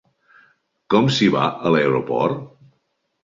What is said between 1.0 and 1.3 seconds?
s'hi